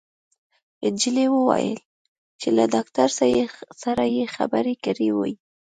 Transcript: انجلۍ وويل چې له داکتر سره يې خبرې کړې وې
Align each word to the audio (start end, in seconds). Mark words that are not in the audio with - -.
انجلۍ 0.87 1.25
وويل 1.31 1.79
چې 2.39 2.47
له 2.57 2.65
داکتر 2.75 3.09
سره 3.83 4.03
يې 4.15 4.25
خبرې 4.35 4.75
کړې 4.83 5.09
وې 5.17 5.31